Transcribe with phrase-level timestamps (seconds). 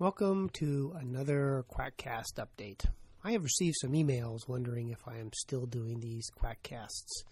[0.00, 2.86] Welcome to another Quackcast update.
[3.24, 7.24] I have received some emails wondering if I am still doing these Quackcasts.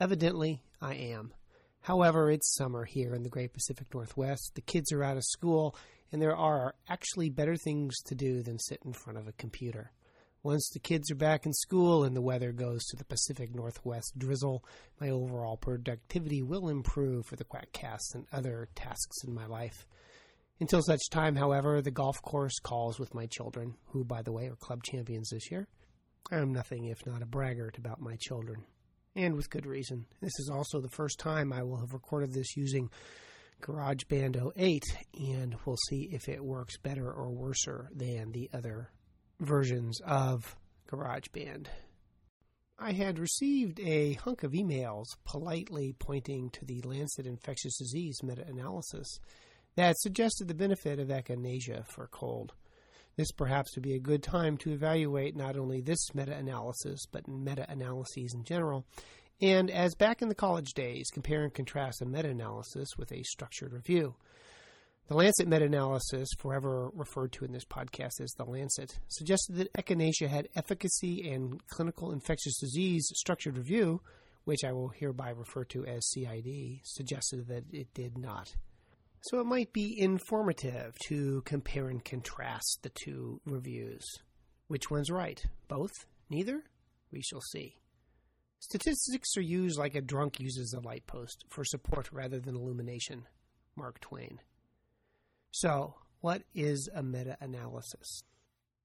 [0.00, 1.34] Evidently, I am.
[1.82, 4.52] However, it's summer here in the Great Pacific Northwest.
[4.54, 5.76] The kids are out of school,
[6.10, 9.92] and there are actually better things to do than sit in front of a computer.
[10.42, 14.14] Once the kids are back in school and the weather goes to the Pacific Northwest
[14.16, 14.64] drizzle,
[15.02, 19.86] my overall productivity will improve for the Quackcasts and other tasks in my life.
[20.58, 24.46] Until such time, however, the golf course calls with my children, who, by the way,
[24.46, 25.68] are club champions this year.
[26.30, 28.64] I am nothing if not a braggart about my children,
[29.14, 30.06] and with good reason.
[30.20, 32.90] This is also the first time I will have recorded this using
[33.60, 34.82] GarageBand 08,
[35.14, 38.90] and we'll see if it works better or worser than the other
[39.40, 40.56] versions of
[40.90, 41.66] GarageBand.
[42.78, 48.44] I had received a hunk of emails politely pointing to the Lancet Infectious Disease meta
[48.46, 49.18] analysis
[49.76, 52.52] that suggested the benefit of echinacea for cold.
[53.16, 57.28] This perhaps would be a good time to evaluate not only this meta analysis, but
[57.28, 58.84] meta analyses in general.
[59.40, 63.22] And as back in the college days, compare and contrast a meta analysis with a
[63.22, 64.14] structured review.
[65.08, 69.72] The Lancet meta analysis, forever referred to in this podcast as the Lancet, suggested that
[69.74, 74.00] echinacea had efficacy in clinical infectious disease structured review,
[74.44, 78.56] which I will hereby refer to as CID, suggested that it did not.
[79.26, 84.04] So it might be informative to compare and contrast the two reviews.
[84.68, 85.44] Which one's right?
[85.66, 86.06] Both?
[86.30, 86.62] Neither?
[87.10, 87.74] We shall see.
[88.60, 93.26] Statistics are used like a drunk uses a light post for support rather than illumination.
[93.74, 94.38] Mark Twain.
[95.50, 98.22] So, what is a meta analysis?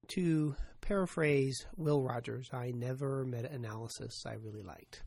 [0.08, 5.04] To paraphrase Will Rogers, I never meta analysis I really liked.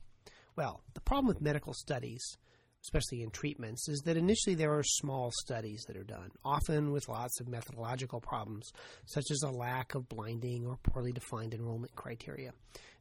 [0.55, 2.37] Well, the problem with medical studies
[2.85, 7.09] especially in treatments, is that initially there are small studies that are done, often with
[7.09, 8.71] lots of methodological problems,
[9.05, 12.51] such as a lack of blinding or poorly defined enrollment criteria.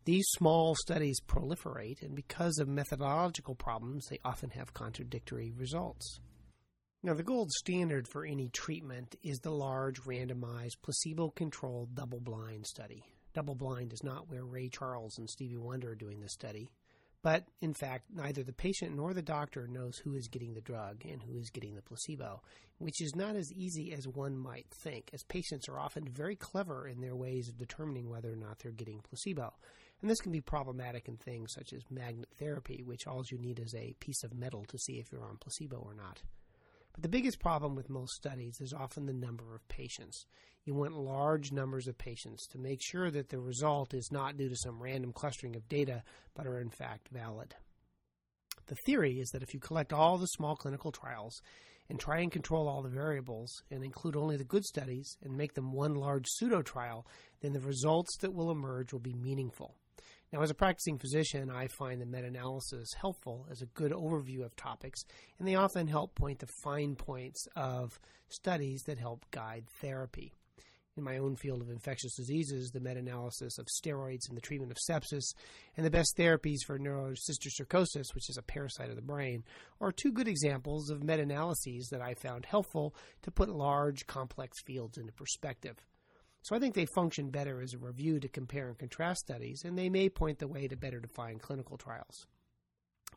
[0.04, 6.20] These small studies proliferate, and because of methodological problems, they often have contradictory results.
[7.02, 12.66] Now, the gold standard for any treatment is the large, randomized, placebo controlled, double blind
[12.66, 13.04] study.
[13.34, 16.70] Double blind is not where Ray Charles and Stevie Wonder are doing the study.
[17.24, 21.06] But in fact, neither the patient nor the doctor knows who is getting the drug
[21.06, 22.42] and who is getting the placebo,
[22.76, 26.86] which is not as easy as one might think, as patients are often very clever
[26.86, 29.54] in their ways of determining whether or not they're getting placebo.
[30.02, 33.58] And this can be problematic in things such as magnet therapy, which all you need
[33.58, 36.20] is a piece of metal to see if you're on placebo or not.
[36.94, 40.26] But the biggest problem with most studies is often the number of patients.
[40.64, 44.48] You want large numbers of patients to make sure that the result is not due
[44.48, 46.04] to some random clustering of data,
[46.34, 47.56] but are in fact valid.
[48.66, 51.42] The theory is that if you collect all the small clinical trials
[51.90, 55.54] and try and control all the variables and include only the good studies and make
[55.54, 57.06] them one large pseudo trial,
[57.40, 59.74] then the results that will emerge will be meaningful.
[60.34, 64.44] Now, as a practicing physician, I find the meta analysis helpful as a good overview
[64.44, 65.04] of topics,
[65.38, 68.00] and they often help point to fine points of
[68.30, 70.32] studies that help guide therapy.
[70.96, 74.72] In my own field of infectious diseases, the meta analysis of steroids in the treatment
[74.72, 75.34] of sepsis
[75.76, 79.44] and the best therapies for neurocysticercosis, which is a parasite of the brain,
[79.80, 84.60] are two good examples of meta analyses that I found helpful to put large, complex
[84.62, 85.76] fields into perspective.
[86.44, 89.78] So I think they function better as a review to compare and contrast studies, and
[89.78, 92.26] they may point the way to better define clinical trials.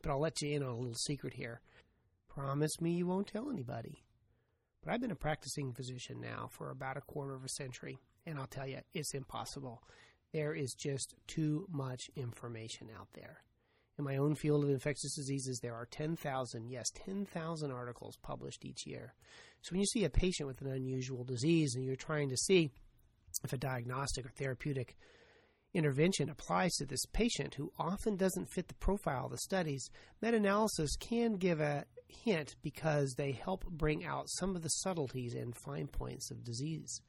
[0.00, 1.60] But I'll let you in on a little secret here.
[2.30, 4.02] Promise me you won't tell anybody.
[4.82, 8.38] But I've been a practicing physician now for about a quarter of a century, and
[8.38, 9.82] I'll tell you, it's impossible.
[10.32, 13.42] There is just too much information out there.
[13.98, 18.86] In my own field of infectious diseases, there are 10,000, yes, 10,000 articles published each
[18.86, 19.12] year.
[19.60, 22.70] So when you see a patient with an unusual disease and you're trying to see
[23.44, 24.96] if a diagnostic or therapeutic
[25.74, 29.90] intervention applies to this patient who often doesn't fit the profile of the studies,
[30.22, 35.34] meta analysis can give a hint because they help bring out some of the subtleties
[35.34, 37.00] and fine points of disease.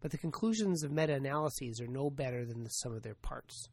[0.00, 3.68] But the conclusions of meta analyses are no better than the sum of their parts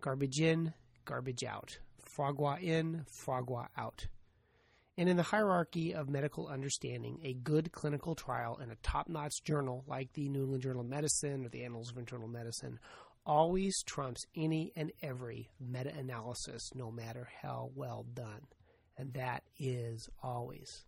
[0.00, 0.72] garbage in,
[1.04, 1.78] garbage out,
[2.16, 4.06] fragua in, fragua out.
[4.98, 9.42] And in the hierarchy of medical understanding, a good clinical trial in a top notch
[9.44, 12.78] journal like the New England Journal of Medicine or the Annals of Internal Medicine
[13.24, 18.46] always trumps any and every meta analysis, no matter how well done.
[18.96, 20.84] And that is always.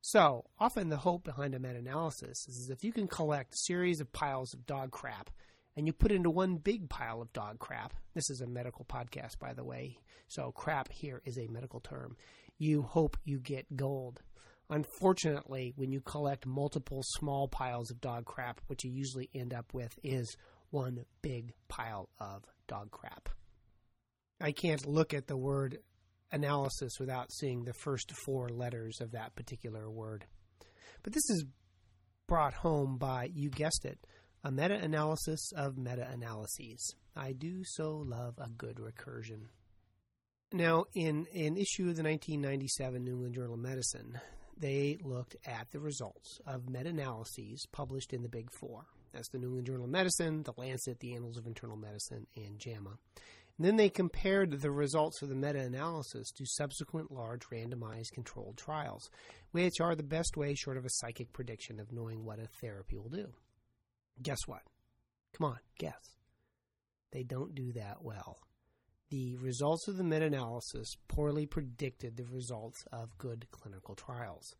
[0.00, 4.00] So, often the hope behind a meta analysis is if you can collect a series
[4.00, 5.30] of piles of dog crap
[5.76, 7.94] and you put it into one big pile of dog crap.
[8.14, 9.98] This is a medical podcast, by the way,
[10.28, 12.16] so crap here is a medical term
[12.58, 14.20] you hope you get gold.
[14.70, 19.74] Unfortunately, when you collect multiple small piles of dog crap, what you usually end up
[19.74, 20.36] with is
[20.70, 23.28] one big pile of dog crap.
[24.40, 25.78] I can't look at the word
[26.32, 30.24] analysis without seeing the first four letters of that particular word.
[31.02, 31.44] But this is
[32.26, 33.98] brought home by, you guessed it,
[34.42, 36.94] a meta analysis of meta analyses.
[37.14, 39.48] I do so love a good recursion.
[40.54, 44.20] Now, in an issue of the 1997 New England Journal of Medicine,
[44.56, 48.84] they looked at the results of meta analyses published in the Big Four.
[49.12, 52.60] That's the New England Journal of Medicine, the Lancet, the Annals of Internal Medicine, and
[52.60, 52.90] JAMA.
[53.58, 58.56] And then they compared the results of the meta analysis to subsequent large randomized controlled
[58.56, 59.10] trials,
[59.50, 62.96] which are the best way, short of a psychic prediction, of knowing what a therapy
[62.96, 63.26] will do.
[64.22, 64.62] Guess what?
[65.36, 66.14] Come on, guess.
[67.10, 68.38] They don't do that well.
[69.14, 74.56] The results of the meta analysis poorly predicted the results of good clinical trials.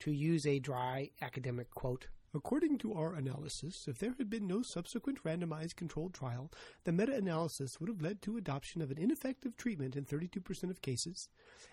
[0.00, 4.60] To use a dry academic quote, According to our analysis, if there had been no
[4.60, 6.52] subsequent randomized controlled trial,
[6.84, 10.82] the meta analysis would have led to adoption of an ineffective treatment in 32% of
[10.82, 11.30] cases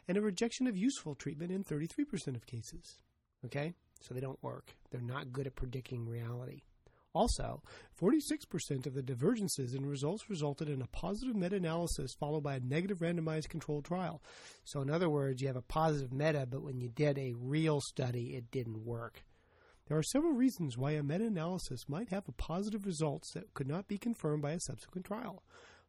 [0.07, 2.99] and a rejection of useful treatment in 33% of cases.
[3.43, 3.73] Okay?
[3.99, 4.77] So they don't work.
[4.91, 6.61] They're not good at predicting reality.
[7.17, 7.63] Also,
[7.99, 12.59] 46% of the divergences in results resulted in a positive meta analysis followed by a
[12.59, 14.21] negative randomized controlled trial.
[14.65, 17.81] So, in other words, you have a positive meta, but when you did a real
[17.81, 19.23] study, it didn't work.
[19.87, 23.67] There are several reasons why a meta analysis might have a positive results that could
[23.67, 25.41] not be confirmed by a subsequent trial.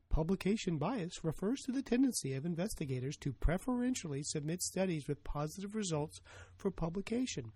[0.09, 6.23] Publication bias refers to the tendency of investigators to preferentially submit studies with positive results
[6.57, 7.53] for publication.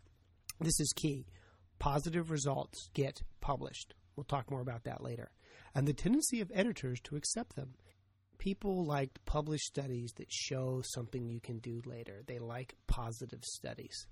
[0.60, 1.24] This is key.
[1.82, 3.94] Positive results get published.
[4.14, 5.32] We'll talk more about that later.
[5.74, 7.74] And the tendency of editors to accept them.
[8.38, 12.22] People like published studies that show something you can do later.
[12.24, 14.06] They like positive studies.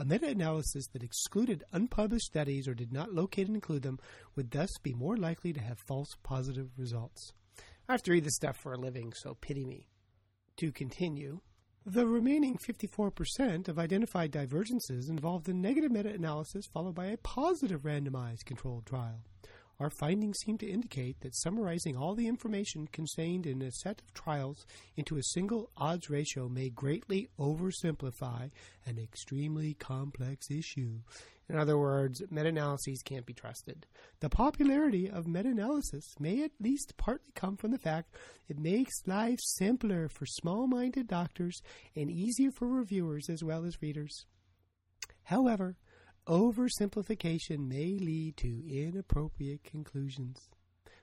[0.00, 4.00] A meta analysis that excluded unpublished studies or did not locate and include them
[4.34, 7.32] would thus be more likely to have false positive results.
[7.88, 9.86] I have to read this stuff for a living, so pity me.
[10.56, 11.42] To continue,
[11.86, 17.82] the remaining 54% of identified divergences involved a negative meta analysis followed by a positive
[17.82, 19.20] randomized controlled trial.
[19.78, 24.14] Our findings seem to indicate that summarizing all the information contained in a set of
[24.14, 24.64] trials
[24.96, 28.50] into a single odds ratio may greatly oversimplify
[28.86, 31.00] an extremely complex issue.
[31.48, 33.86] In other words, meta analyses can't be trusted.
[34.20, 38.14] The popularity of meta analysis may at least partly come from the fact
[38.48, 41.60] it makes life simpler for small minded doctors
[41.94, 44.24] and easier for reviewers as well as readers.
[45.24, 45.76] However,
[46.26, 50.48] Oversimplification may lead to inappropriate conclusions.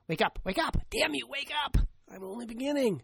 [0.08, 0.40] Wake up!
[0.44, 0.78] Wake up!
[0.90, 1.28] Damn you!
[1.28, 1.78] Wake up!
[2.12, 3.04] I'm only beginning.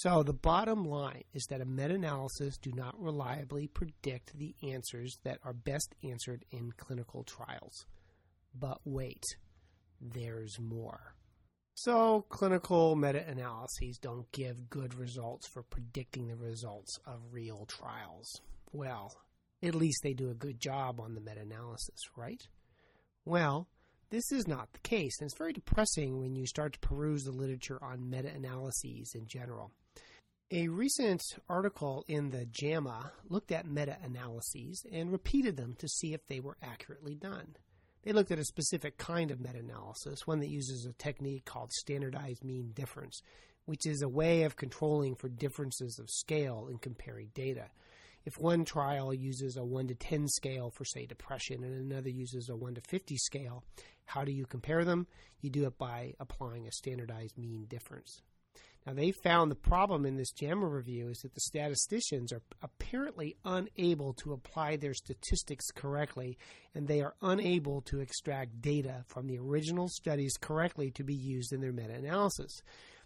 [0.00, 5.40] So the bottom line is that a meta-analysis do not reliably predict the answers that
[5.42, 7.84] are best answered in clinical trials.
[8.56, 9.24] But wait,
[10.00, 11.16] there's more.
[11.74, 18.40] So clinical meta-analyses don't give good results for predicting the results of real trials.
[18.70, 19.16] Well,
[19.64, 22.46] at least they do a good job on the meta analysis, right?
[23.24, 23.66] Well,
[24.10, 27.32] this is not the case, and it's very depressing when you start to peruse the
[27.32, 29.72] literature on meta analyses in general.
[30.50, 36.14] A recent article in the JAMA looked at meta analyses and repeated them to see
[36.14, 37.56] if they were accurately done.
[38.02, 41.72] They looked at a specific kind of meta analysis, one that uses a technique called
[41.72, 43.20] standardized mean difference,
[43.66, 47.66] which is a way of controlling for differences of scale in comparing data
[48.28, 52.50] if one trial uses a 1 to 10 scale for, say, depression and another uses
[52.50, 53.64] a 1 to 50 scale,
[54.04, 55.06] how do you compare them?
[55.40, 58.20] You do it by applying a standardized mean difference.
[58.88, 63.36] Now, they found the problem in this JAMA review is that the statisticians are apparently
[63.44, 66.38] unable to apply their statistics correctly,
[66.74, 71.52] and they are unable to extract data from the original studies correctly to be used
[71.52, 72.62] in their meta analysis.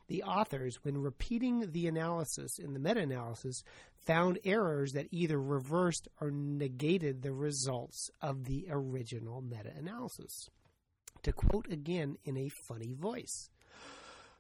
[0.07, 3.65] The authors, when repeating the analysis in the meta analysis,
[4.07, 10.49] found errors that either reversed or negated the results of the original meta analysis.
[11.25, 13.51] To quote again in a funny voice.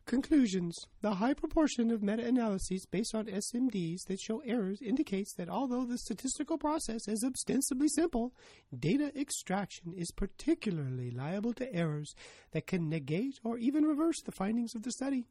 [0.04, 0.76] Conclusions.
[1.00, 5.85] The high proportion of meta analyses based on SMDs that show errors indicates that although
[5.85, 8.35] the statistical process is ostensibly simple,
[8.76, 12.14] data extraction is particularly liable to errors
[12.50, 15.26] that can negate or even reverse the findings of the study.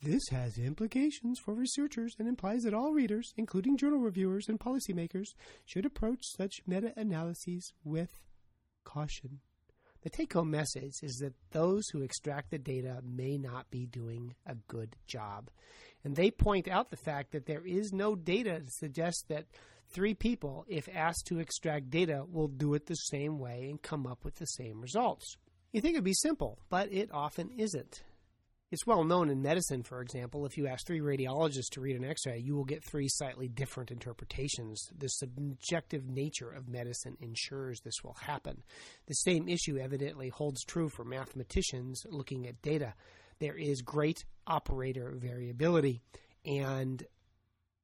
[0.00, 5.28] This has implications for researchers and implies that all readers, including journal reviewers and policymakers,
[5.64, 8.20] should approach such meta analyses with
[8.84, 9.40] caution.
[10.04, 14.36] The take home message is that those who extract the data may not be doing
[14.46, 15.50] a good job.
[16.04, 19.46] And they point out the fact that there is no data to suggest that
[19.94, 24.06] Three people, if asked to extract data, will do it the same way and come
[24.06, 25.36] up with the same results.
[25.72, 28.02] You think it'd be simple, but it often isn't.
[28.74, 32.04] It's well known in medicine, for example, if you ask three radiologists to read an
[32.04, 34.90] x ray, you will get three slightly different interpretations.
[34.98, 38.64] The subjective nature of medicine ensures this will happen.
[39.06, 42.94] The same issue evidently holds true for mathematicians looking at data.
[43.38, 46.02] There is great operator variability,
[46.44, 47.00] and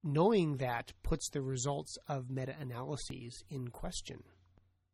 [0.02, 4.24] knowing that puts the results of meta analyses in question.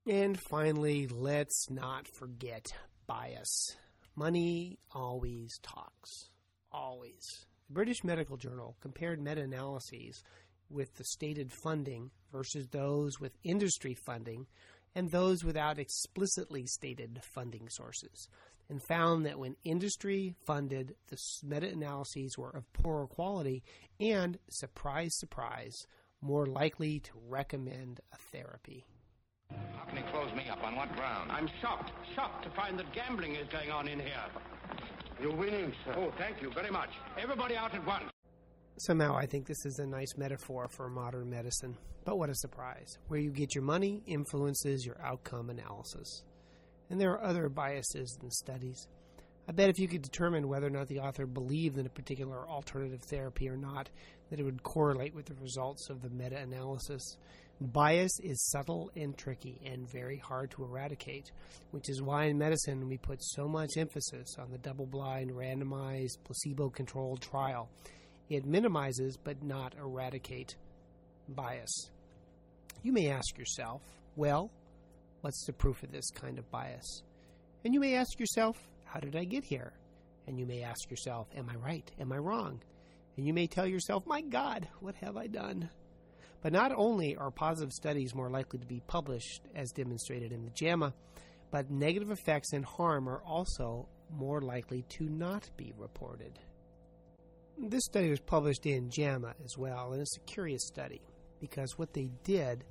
[0.07, 2.67] And finally, let's not forget
[3.07, 3.77] bias.
[4.19, 6.31] Money always talks.
[6.73, 7.45] Always.
[7.69, 10.25] The British Medical Journal compared meta analyses
[10.71, 14.47] with the stated funding versus those with industry funding
[14.95, 18.29] and those without explicitly stated funding sources,
[18.71, 23.63] and found that when industry funded, the meta analyses were of poorer quality
[24.01, 25.87] and, surprise, surprise,
[26.23, 28.87] more likely to recommend a therapy.
[29.51, 30.63] How can he close me up?
[30.65, 31.31] On what ground?
[31.31, 34.25] I'm shocked, shocked to find that gambling is going on in here.
[35.21, 35.95] You're winning, sir.
[35.97, 36.91] Oh, thank you very much.
[37.19, 38.11] Everybody out at once.
[38.79, 41.77] Somehow, I think this is a nice metaphor for modern medicine.
[42.05, 42.99] But what a surprise.
[43.09, 46.23] Where you get your money influences your outcome analysis.
[46.91, 48.87] And there are other biases in studies.
[49.49, 52.47] I bet if you could determine whether or not the author believed in a particular
[52.49, 53.89] alternative therapy or not,
[54.29, 57.17] that it would correlate with the results of the meta analysis.
[57.59, 61.33] Bias is subtle and tricky and very hard to eradicate,
[61.71, 66.19] which is why in medicine we put so much emphasis on the double blind, randomized,
[66.25, 67.71] placebo controlled trial.
[68.29, 70.57] It minimizes but not eradicate
[71.31, 71.91] bias.
[72.83, 73.81] You may ask yourself,
[74.17, 74.51] well,
[75.23, 77.03] what's the proof of this kind of bias?
[77.65, 79.73] And you may ask yourself, how did I get here?
[80.27, 81.91] And you may ask yourself, am I right?
[81.99, 82.61] Am I wrong?
[83.17, 85.71] And you may tell yourself, my God, what have I done?
[86.43, 90.51] But not only are positive studies more likely to be published, as demonstrated in the
[90.51, 90.95] JAMA,
[91.51, 96.39] but negative effects and harm are also more likely to not be reported.
[97.59, 101.01] This study was published in JAMA as well, and it's a curious study
[101.41, 102.65] because what they did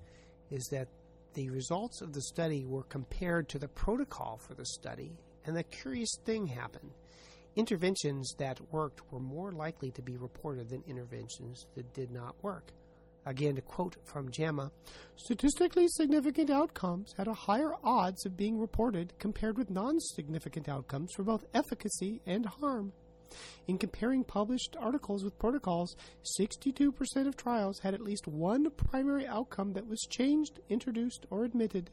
[0.52, 0.88] is that
[1.34, 5.12] the results of the study were compared to the protocol for the study,
[5.46, 6.92] and a curious thing happened.
[7.56, 12.72] Interventions that worked were more likely to be reported than interventions that did not work.
[13.26, 14.72] Again, to quote from JAMA,
[15.16, 21.12] statistically significant outcomes had a higher odds of being reported compared with non significant outcomes
[21.16, 22.94] for both efficacy and harm.
[23.68, 25.96] In comparing published articles with protocols,
[26.40, 31.90] 62% of trials had at least one primary outcome that was changed, introduced, or admitted.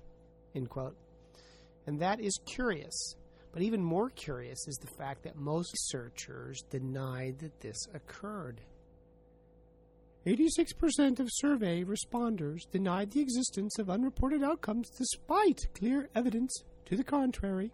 [1.87, 3.15] And that is curious.
[3.53, 8.61] But even more curious is the fact that most researchers denied that this occurred.
[10.25, 16.53] 86% of survey responders denied the existence of unreported outcomes despite clear evidence
[16.87, 17.73] to the contrary.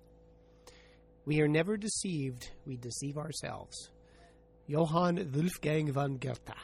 [1.27, 3.91] We are never deceived, we deceive ourselves.
[4.67, 6.55] Johann Wolfgang von Goethe.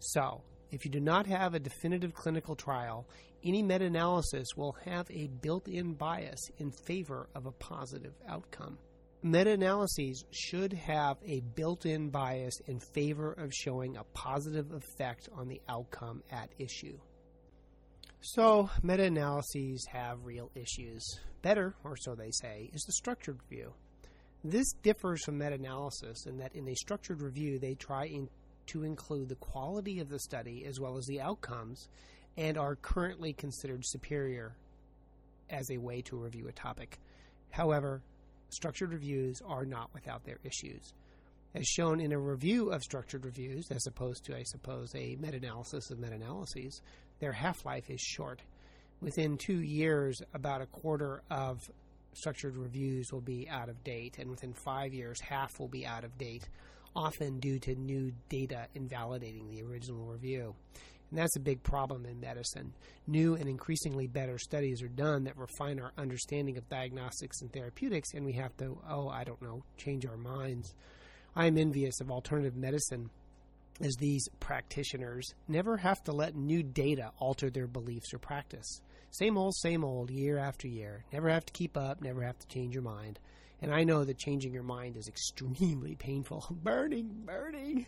[0.00, 3.06] So, if you do not have a definitive clinical trial,
[3.44, 8.78] any meta analysis will have a built in bias in favor of a positive outcome.
[9.22, 15.28] Meta analyses should have a built in bias in favor of showing a positive effect
[15.34, 16.96] on the outcome at issue.
[18.20, 21.04] So, meta analyses have real issues.
[21.42, 23.72] Better, or so they say, is the structured review.
[24.44, 28.28] This differs from meta analysis in that in a structured review, they try in,
[28.66, 31.88] to include the quality of the study as well as the outcomes
[32.36, 34.54] and are currently considered superior
[35.50, 36.98] as a way to review a topic.
[37.50, 38.00] However,
[38.50, 40.92] structured reviews are not without their issues.
[41.54, 45.38] As shown in a review of structured reviews, as opposed to, I suppose, a meta
[45.38, 46.82] analysis of meta analyses,
[47.20, 48.42] their half life is short.
[49.00, 51.70] Within two years, about a quarter of
[52.12, 56.04] structured reviews will be out of date, and within five years, half will be out
[56.04, 56.48] of date,
[56.94, 60.54] often due to new data invalidating the original review.
[61.10, 62.74] And that's a big problem in medicine.
[63.06, 68.12] New and increasingly better studies are done that refine our understanding of diagnostics and therapeutics,
[68.14, 70.74] and we have to, oh, I don't know, change our minds.
[71.34, 73.10] I am envious of alternative medicine
[73.80, 78.80] as these practitioners never have to let new data alter their beliefs or practice.
[79.10, 81.04] Same old, same old, year after year.
[81.12, 83.18] Never have to keep up, never have to change your mind.
[83.62, 86.44] And I know that changing your mind is extremely painful.
[86.50, 87.86] burning, burning,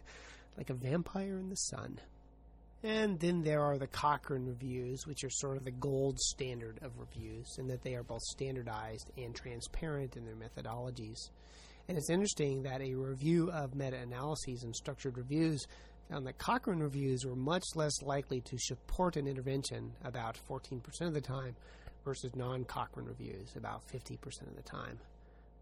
[0.56, 1.98] like a vampire in the sun.
[2.82, 6.98] And then there are the Cochrane reviews, which are sort of the gold standard of
[6.98, 11.28] reviews, in that they are both standardized and transparent in their methodologies.
[11.88, 15.66] And it's interesting that a review of meta analyses and structured reviews
[16.10, 21.14] found that Cochrane reviews were much less likely to support an intervention about 14% of
[21.14, 21.54] the time
[22.04, 24.16] versus non Cochrane reviews about 50%
[24.48, 24.98] of the time.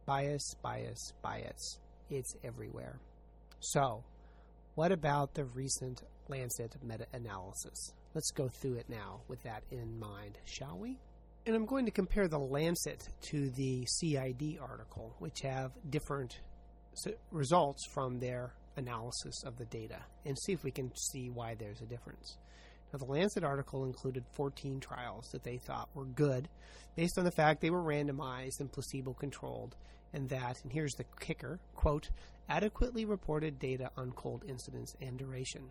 [0.07, 1.79] Bias, bias, bias.
[2.11, 3.01] It's everywhere.
[3.61, 4.05] So,
[4.75, 7.93] what about the recent Lancet meta analysis?
[8.15, 10.99] Let's go through it now with that in mind, shall we?
[11.47, 16.41] And I'm going to compare the Lancet to the CID article, which have different
[17.31, 21.81] results from their analysis of the data, and see if we can see why there's
[21.81, 22.37] a difference.
[22.93, 26.49] Now, the Lancet article included 14 trials that they thought were good
[26.97, 29.77] based on the fact they were randomized and placebo controlled,
[30.13, 32.09] and that, and here's the kicker, quote,
[32.49, 35.71] adequately reported data on cold incidence and duration,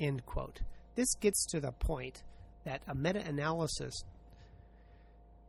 [0.00, 0.60] end quote.
[0.94, 2.22] This gets to the point
[2.64, 3.94] that a meta analysis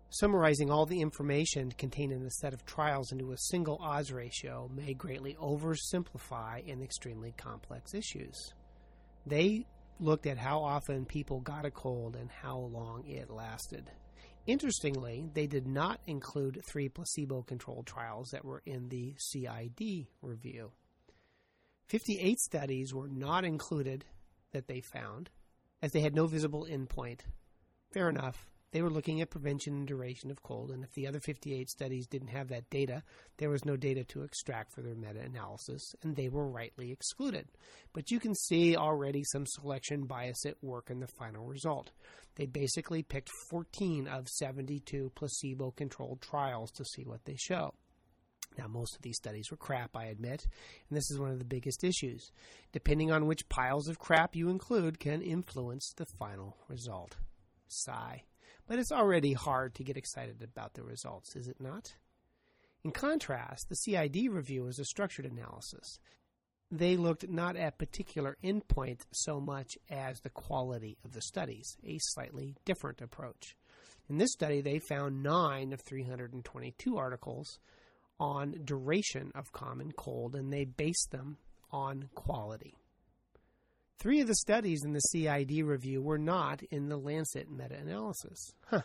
[0.10, 4.70] summarizing all the information contained in a set of trials into a single odds ratio
[4.74, 8.54] may greatly oversimplify an extremely complex issues.
[9.26, 9.66] They
[10.00, 13.90] looked at how often people got a cold and how long it lasted.
[14.46, 20.72] Interestingly, they did not include three placebo controlled trials that were in the CID review.
[21.88, 24.06] 58 studies were not included
[24.53, 25.29] that they found,
[25.81, 27.19] as they had no visible endpoint.
[27.91, 28.50] Fair enough.
[28.74, 32.07] They were looking at prevention and duration of cold, and if the other 58 studies
[32.07, 33.03] didn't have that data,
[33.38, 37.48] there was no data to extract for their meta analysis, and they were rightly excluded.
[37.93, 41.91] But you can see already some selection bias at work in the final result.
[42.36, 47.75] They basically picked 14 of 72 placebo controlled trials to see what they show.
[48.57, 50.45] Now, most of these studies were crap, I admit,
[50.89, 52.31] and this is one of the biggest issues.
[52.72, 57.17] Depending on which piles of crap you include, can influence the final result.
[57.67, 58.24] Sigh.
[58.67, 61.93] But it's already hard to get excited about the results, is it not?
[62.83, 66.00] In contrast, the CID review is a structured analysis.
[66.69, 71.98] They looked not at particular endpoints so much as the quality of the studies, a
[72.00, 73.55] slightly different approach.
[74.10, 77.60] In this study, they found 9 of 322 articles
[78.24, 81.36] on duration of common cold, and they based them
[81.72, 82.74] on quality.
[84.00, 88.53] Three of the studies in the CID review were not in the Lancet meta analysis.
[88.68, 88.83] Huh.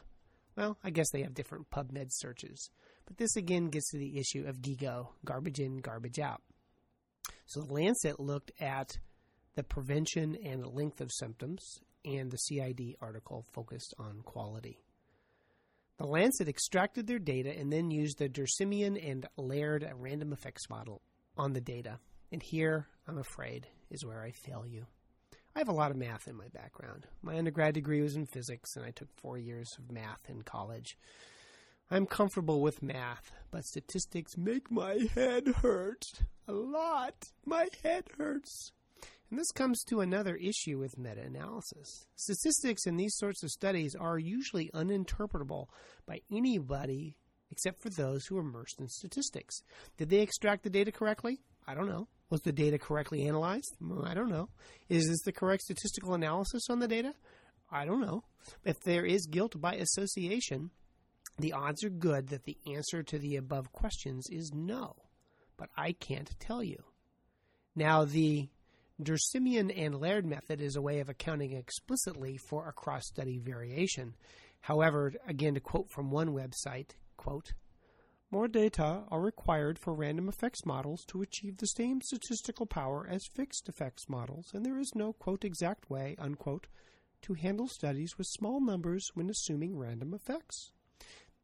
[0.57, 2.68] Well, I guess they have different PubMed searches.
[3.07, 6.42] But this again gets to the issue of GIGO garbage in, garbage out.
[7.46, 8.98] So the Lancet looked at
[9.55, 14.81] the prevention and length of symptoms, and the CID article focused on quality.
[15.98, 21.02] The Lancet extracted their data and then used the DerSimonian and Laird random effects model
[21.37, 21.98] on the data.
[22.30, 24.87] And here, I'm afraid, is where I fail you.
[25.56, 27.06] I have a lot of math in my background.
[27.20, 30.96] My undergrad degree was in physics, and I took four years of math in college.
[31.90, 36.04] I'm comfortable with math, but statistics make my head hurt.
[36.46, 37.30] A lot.
[37.44, 38.70] My head hurts.
[39.31, 42.07] And this comes to another issue with meta analysis.
[42.17, 45.67] Statistics in these sorts of studies are usually uninterpretable
[46.07, 47.17] by anybody
[47.51, 49.62] except for those who are immersed in statistics.
[49.97, 51.41] Did they extract the data correctly?
[51.67, 52.09] I don't know.
[52.31, 53.77] Was the data correctly analyzed?
[53.83, 54.49] Mm, I don't know.
[54.88, 57.14] Is this the correct statistical analysis on the data?
[57.71, 58.25] I don't know.
[58.64, 60.71] If there is guilt by association,
[61.38, 64.97] the odds are good that the answer to the above questions is no.
[65.57, 66.83] But I can't tell you.
[67.75, 68.49] Now, the
[69.00, 74.16] DerSimonian and Laird method is a way of accounting explicitly for a cross study variation.
[74.61, 77.52] However, again, to quote from one website, quote,
[78.32, 83.24] more data are required for random effects models to achieve the same statistical power as
[83.37, 86.66] fixed effects models, and there is no, quote, exact way, unquote,
[87.22, 90.72] to handle studies with small numbers when assuming random effects.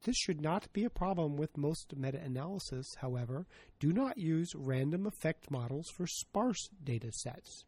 [0.05, 3.47] This should not be a problem with most meta analysis, however.
[3.81, 7.65] Do not use random effect models for sparse data sets.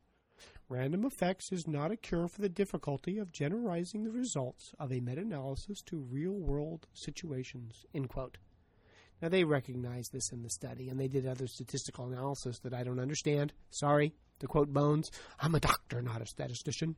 [0.69, 5.01] Random effects is not a cure for the difficulty of generalizing the results of a
[5.01, 7.87] meta analysis to real world situations.
[7.95, 12.85] Now, they recognized this in the study, and they did other statistical analysis that I
[12.85, 13.55] don't understand.
[13.71, 16.97] Sorry, to quote Bones, I'm a doctor, not a statistician.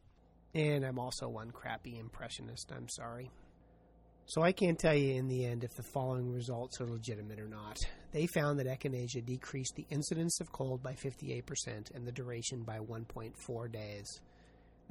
[0.53, 3.31] And I'm also one crappy impressionist, I'm sorry.
[4.29, 7.49] So I can't tell you in the end if the following results are legitimate or
[7.49, 7.79] not.
[8.13, 12.79] They found that echinacea decreased the incidence of cold by 58% and the duration by
[12.79, 14.21] 1.4 days.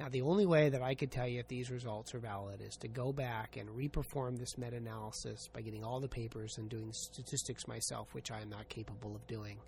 [0.00, 2.74] Now, the only way that I could tell you if these results are valid is
[2.80, 6.92] to go back and reperform this meta analysis by getting all the papers and doing
[6.92, 9.58] statistics myself, which I am not capable of doing.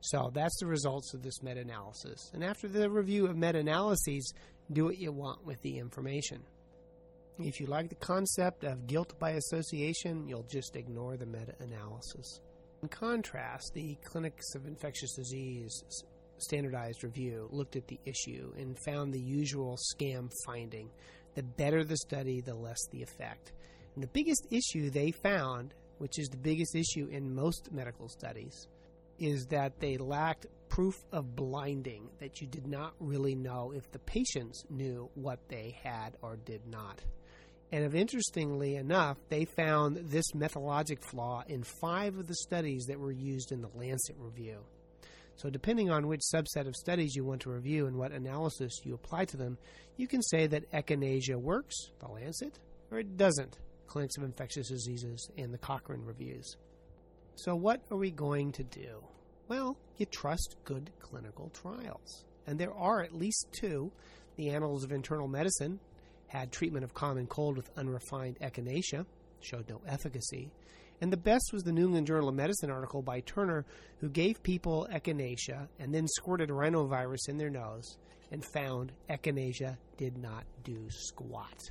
[0.00, 2.32] So, that's the results of this meta analysis.
[2.34, 4.34] And after the review of meta analyses,
[4.72, 6.42] do what you want with the information.
[7.38, 12.40] If you like the concept of guilt by association, you'll just ignore the meta analysis.
[12.82, 15.84] In contrast, the Clinics of Infectious Disease
[16.38, 20.88] standardized review looked at the issue and found the usual scam finding.
[21.34, 23.52] The better the study, the less the effect.
[23.94, 28.66] And the biggest issue they found, which is the biggest issue in most medical studies,
[29.18, 33.98] is that they lacked proof of blinding, that you did not really know if the
[33.98, 37.02] patients knew what they had or did not.
[37.76, 42.98] And if interestingly enough, they found this methodologic flaw in five of the studies that
[42.98, 44.60] were used in the Lancet review.
[45.36, 48.94] So, depending on which subset of studies you want to review and what analysis you
[48.94, 49.58] apply to them,
[49.98, 52.58] you can say that echinacea works, the Lancet,
[52.90, 53.58] or it doesn't,
[53.88, 56.56] Clinics of Infectious Diseases and the Cochrane reviews.
[57.34, 59.04] So, what are we going to do?
[59.48, 62.24] Well, you trust good clinical trials.
[62.46, 63.92] And there are at least two.
[64.36, 65.78] The Annals of Internal Medicine
[66.44, 69.06] treatment of common cold with unrefined echinacea,
[69.40, 70.50] showed no efficacy.
[71.00, 73.64] And the best was the New England Journal of Medicine article by Turner,
[73.98, 77.98] who gave people echinacea and then squirted rhinovirus in their nose
[78.30, 81.70] and found echinacea did not do squat.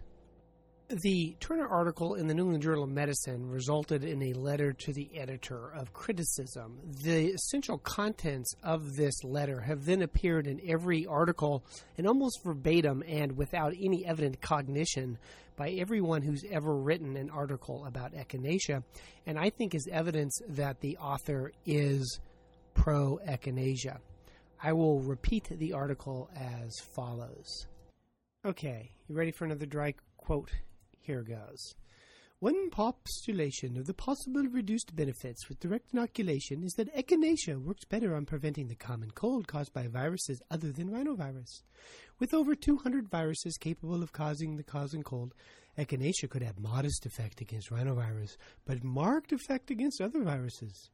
[0.88, 4.94] The Turner article in the New England Journal of Medicine resulted in a letter to
[4.94, 6.78] the editor of criticism.
[7.02, 11.66] The essential contents of this letter have then appeared in every article
[11.98, 15.18] and almost verbatim and without any evident cognition
[15.56, 18.84] by everyone who's ever written an article about echinacea,
[19.26, 22.20] and I think is evidence that the author is
[22.76, 23.98] pro echinacea.
[24.62, 27.66] I will repeat the article as follows.
[28.46, 30.52] Okay, you ready for another dry quote?
[31.06, 31.76] Here goes.
[32.40, 38.16] One postulation of the possible reduced benefits with direct inoculation is that echinacea works better
[38.16, 41.62] on preventing the common cold caused by viruses other than rhinovirus.
[42.18, 45.36] With over 200 viruses capable of causing the common cold,
[45.78, 50.90] echinacea could have modest effect against rhinovirus, but marked effect against other viruses.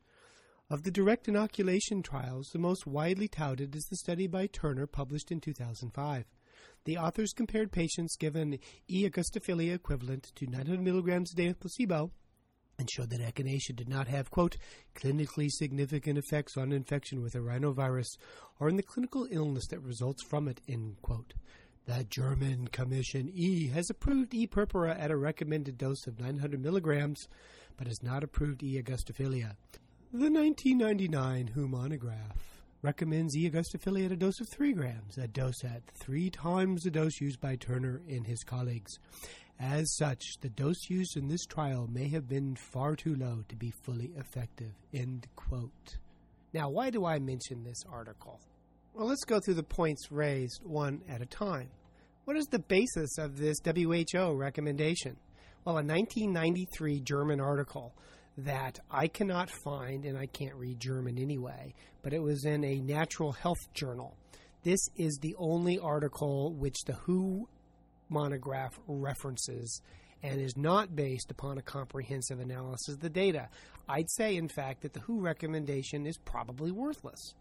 [0.70, 5.32] Of the direct inoculation trials, the most widely touted is the study by Turner published
[5.32, 6.26] in 2005.
[6.86, 8.58] The authors compared patients given
[8.90, 9.08] E.
[9.08, 12.12] angustifolia equivalent to 900 milligrams a day of placebo
[12.80, 14.58] and showed that echinacea did not have, quote,
[14.96, 18.18] clinically significant effects on infection with a rhinovirus
[18.60, 21.36] or in the clinical illness that results from it, end quote.
[21.86, 24.48] The German Commission E has approved E.
[24.48, 27.28] purpurea at a recommended dose of 900 milligrams,
[27.78, 28.82] but has not approved E.
[28.82, 29.56] angustifolia.
[30.12, 33.50] The 1999 WHO monograph recommends E.
[33.50, 37.40] angustifolia at a dose of 3 grams, a dose at three times the dose used
[37.40, 38.98] by Turner and his colleagues.
[39.60, 43.56] As such, the dose used in this trial may have been far too low to
[43.56, 44.72] be fully effective.
[44.94, 45.98] End quote.
[46.54, 48.40] Now, why do I mention this article?
[48.94, 51.70] Well, let's go through the points raised one at a time.
[52.26, 55.18] What is the basis of this WHO recommendation?
[55.64, 57.94] Well, a 1993 German article
[58.38, 62.80] that I cannot find, and I can't read German anyway, but it was in a
[62.80, 64.16] natural health journal.
[64.64, 67.48] This is the only article which the WHO
[68.10, 69.82] monograph references
[70.24, 73.50] and is not based upon a comprehensive analysis of the data.
[73.90, 77.34] I'd say, in fact, that the WHO recommendation is probably worthless.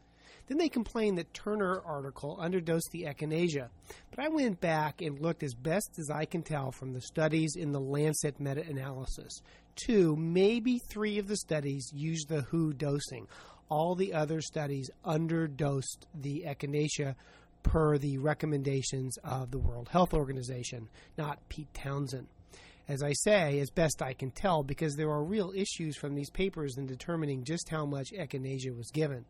[0.46, 3.68] Then they complained that Turner article underdosed the echinacea.
[4.10, 7.54] But I went back and looked as best as I can tell from the studies
[7.56, 9.42] in the Lancet meta analysis.
[9.86, 13.26] Two, maybe three of the studies used the WHO dosing.
[13.68, 17.14] All the other studies underdosed the echinacea
[17.62, 22.26] per the recommendations of the World Health Organization, not Pete Townshend.
[22.88, 26.30] as I say, as best I can tell, because there are real issues from these
[26.30, 29.24] papers in determining just how much echinacea was given.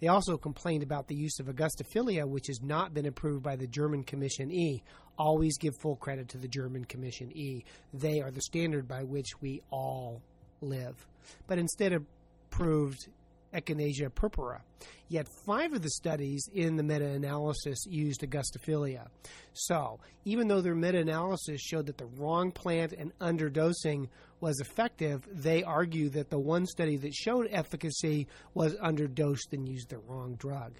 [0.00, 3.66] They also complained about the use of Angustifolia, which has not been approved by the
[3.66, 4.82] German Commission E.
[5.18, 7.64] Always give full credit to the German Commission E.
[7.92, 10.22] They are the standard by which we all
[10.62, 11.06] live.
[11.46, 12.06] But instead of
[12.50, 13.08] approved
[13.54, 14.60] Echinacea purpurea.
[15.08, 19.08] Yet five of the studies in the meta analysis used Angustifolia.
[19.52, 24.08] So, even though their meta analysis showed that the wrong plant and underdosing
[24.40, 29.90] was effective, they argue that the one study that showed efficacy was underdosed and used
[29.90, 30.74] the wrong drug.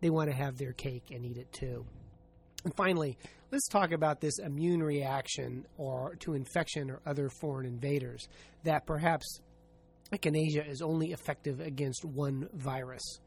[0.00, 1.84] They want to have their cake and eat it too.
[2.64, 3.16] And finally,
[3.50, 8.28] let's talk about this immune reaction or to infection or other foreign invaders
[8.64, 9.40] that perhaps
[10.12, 13.20] echinacea is only effective against one virus.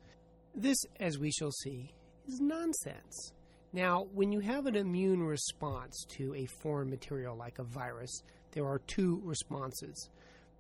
[0.55, 1.93] This, as we shall see,
[2.27, 3.31] is nonsense.
[3.71, 8.65] Now, when you have an immune response to a foreign material like a virus, there
[8.65, 10.09] are two responses.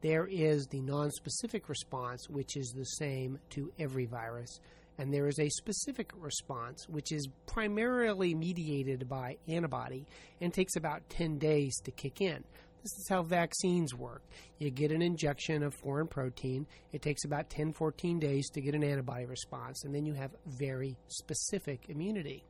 [0.01, 4.59] There is the nonspecific response, which is the same to every virus,
[4.97, 10.05] and there is a specific response, which is primarily mediated by antibody
[10.41, 12.43] and takes about 10 days to kick in.
[12.83, 14.21] This is how vaccines work.
[14.59, 16.67] You get an injection of foreign protein.
[16.91, 20.31] It takes about 10, 14 days to get an antibody response, and then you have
[20.45, 22.43] very specific immunity.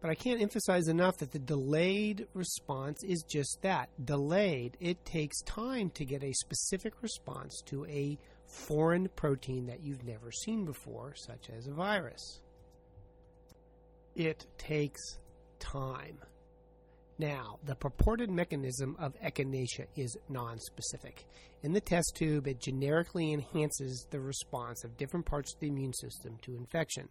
[0.00, 4.78] But I can't emphasize enough that the delayed response is just that delayed.
[4.80, 10.32] It takes time to get a specific response to a foreign protein that you've never
[10.32, 12.40] seen before, such as a virus.
[14.14, 15.18] It takes
[15.58, 16.18] time.
[17.18, 21.24] Now, the purported mechanism of echinacea is nonspecific.
[21.62, 25.94] In the test tube, it generically enhances the response of different parts of the immune
[25.94, 27.08] system to infection.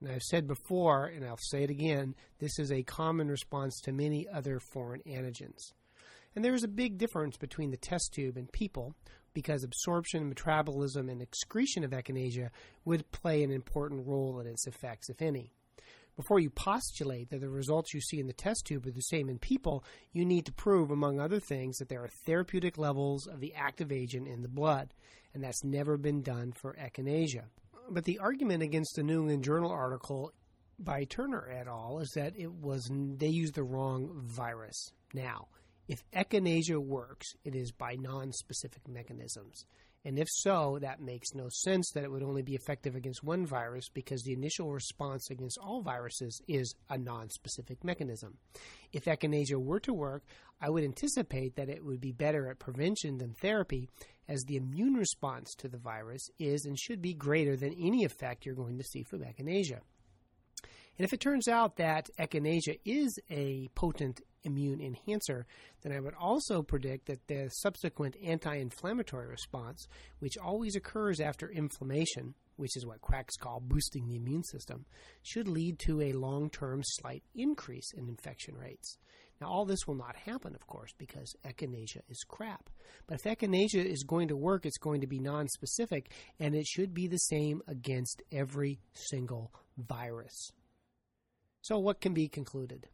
[0.00, 3.92] And I've said before, and I'll say it again, this is a common response to
[3.92, 5.72] many other foreign antigens.
[6.34, 8.94] And there is a big difference between the test tube and people
[9.34, 12.50] because absorption, metabolism, and excretion of echinacea
[12.84, 15.52] would play an important role in its effects, if any.
[16.18, 19.28] Before you postulate that the results you see in the test tube are the same
[19.28, 23.38] in people, you need to prove, among other things, that there are therapeutic levels of
[23.38, 24.92] the active agent in the blood,
[25.32, 27.44] and that's never been done for echinacea.
[27.88, 30.32] But the argument against the New England Journal article
[30.80, 32.00] by Turner et al.
[32.00, 34.90] is that it was they used the wrong virus.
[35.14, 35.46] Now,
[35.88, 39.64] if echinacea works, it is by non-specific mechanisms.
[40.04, 43.44] And if so, that makes no sense that it would only be effective against one
[43.44, 48.38] virus because the initial response against all viruses is a non-specific mechanism.
[48.92, 50.24] If echinacea were to work,
[50.60, 53.88] I would anticipate that it would be better at prevention than therapy
[54.28, 58.46] as the immune response to the virus is and should be greater than any effect
[58.46, 59.80] you're going to see from echinacea.
[60.98, 65.46] And if it turns out that echinacea is a potent immune enhancer,
[65.82, 69.86] then I would also predict that the subsequent anti inflammatory response,
[70.18, 74.84] which always occurs after inflammation, which is what quacks call boosting the immune system,
[75.22, 78.98] should lead to a long term slight increase in infection rates.
[79.40, 82.68] Now, all this will not happen, of course, because echinacea is crap.
[83.06, 86.06] But if echinacea is going to work, it's going to be nonspecific,
[86.40, 90.50] and it should be the same against every single virus.
[91.60, 92.88] So, what can be concluded?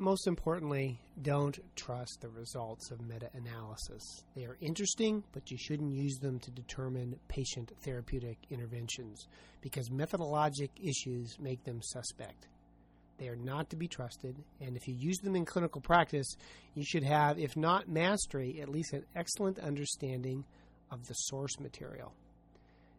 [0.00, 4.02] Most importantly, don't trust the results of meta analysis.
[4.34, 9.28] They are interesting, but you shouldn't use them to determine patient therapeutic interventions
[9.60, 12.48] because methodologic issues make them suspect.
[13.18, 16.34] They are not to be trusted, and if you use them in clinical practice,
[16.74, 20.46] you should have, if not mastery, at least an excellent understanding
[20.90, 22.14] of the source material.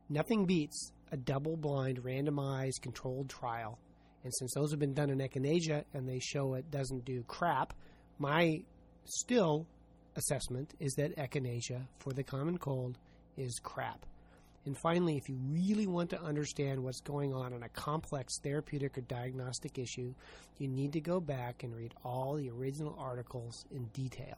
[0.07, 3.79] Nothing beats a double blind, randomized, controlled trial
[4.23, 7.73] and since those have been done in echinacea and they show it doesn't do crap,
[8.19, 8.61] my
[9.05, 9.65] still
[10.15, 12.97] assessment is that echinacea for the common cold
[13.37, 14.05] is crap.
[14.65, 18.95] And finally, if you really want to understand what's going on in a complex therapeutic
[18.97, 20.13] or diagnostic issue,
[20.59, 24.37] you need to go back and read all the original articles in detail.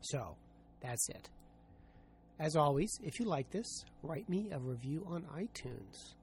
[0.00, 0.36] So,
[0.80, 1.28] that's it.
[2.38, 6.14] As always, if you like this, write me a review on iTunes.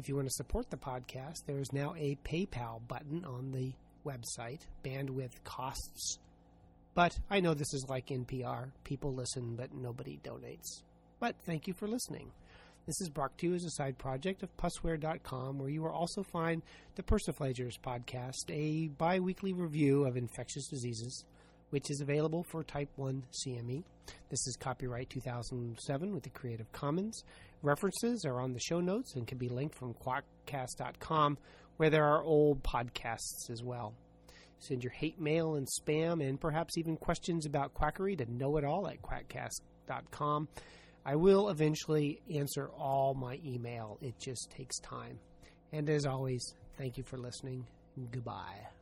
[0.00, 3.74] If you want to support the podcast, there is now a PayPal button on the
[4.06, 4.60] website.
[4.82, 6.18] Bandwidth costs.
[6.94, 8.70] But I know this is like NPR.
[8.82, 10.84] People listen, but nobody donates.
[11.18, 12.32] But thank you for listening.
[12.86, 16.22] This is brought to you as a side project of Pusware.com, where you will also
[16.22, 16.62] find
[16.94, 21.26] the Persiflagers podcast, a bi weekly review of infectious diseases,
[21.68, 23.84] which is available for Type 1 CME.
[24.30, 27.22] This is copyright 2007 with the Creative Commons.
[27.62, 31.38] References are on the show notes and can be linked from quackcast.com,
[31.76, 33.94] where there are old podcasts as well.
[34.58, 38.64] Send your hate mail and spam and perhaps even questions about quackery to know it
[38.64, 40.48] all at quackcast.com.
[41.04, 43.98] I will eventually answer all my email.
[44.02, 45.18] It just takes time.
[45.72, 47.66] And as always, thank you for listening.
[48.10, 48.79] Goodbye.